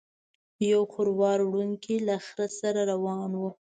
یو 0.71 0.81
خروار 0.93 1.39
وړونکی 1.45 1.95
له 2.07 2.15
خره 2.25 2.47
سره 2.59 2.81
روان 2.91 3.31
و. 3.35 3.41